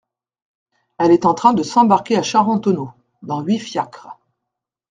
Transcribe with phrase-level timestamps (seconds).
[0.97, 2.89] Elle est en train de s’embarquer à Charentonneau…
[3.21, 4.17] dans huit fiacres…